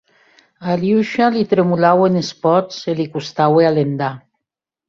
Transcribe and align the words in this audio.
A 0.67 0.71
Aliosha 0.77 1.27
li 1.35 1.43
tremolauen 1.51 2.17
es 2.23 2.31
pòts 2.47 2.81
e 2.93 2.97
li 3.01 3.09
costaue 3.19 3.69
alendar. 3.71 4.13